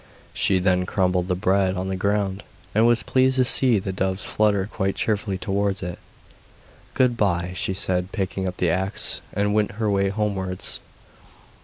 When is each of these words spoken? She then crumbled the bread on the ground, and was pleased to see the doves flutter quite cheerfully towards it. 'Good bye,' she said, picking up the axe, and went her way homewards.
She 0.33 0.57
then 0.57 0.87
crumbled 0.87 1.27
the 1.27 1.35
bread 1.35 1.77
on 1.77 1.87
the 1.89 1.95
ground, 1.95 2.41
and 2.73 2.87
was 2.87 3.03
pleased 3.03 3.35
to 3.35 3.43
see 3.45 3.77
the 3.77 3.93
doves 3.93 4.23
flutter 4.23 4.65
quite 4.65 4.95
cheerfully 4.95 5.37
towards 5.37 5.83
it. 5.83 5.99
'Good 6.95 7.15
bye,' 7.15 7.51
she 7.55 7.75
said, 7.75 8.11
picking 8.11 8.47
up 8.47 8.57
the 8.57 8.71
axe, 8.71 9.21
and 9.31 9.53
went 9.53 9.73
her 9.73 9.91
way 9.91 10.09
homewards. 10.09 10.79